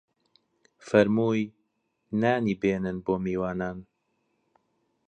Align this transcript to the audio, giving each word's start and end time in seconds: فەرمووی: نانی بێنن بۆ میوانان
فەرمووی: 0.87 1.43
نانی 2.21 2.55
بێنن 2.61 2.97
بۆ 3.05 3.13
میوانان 3.23 3.77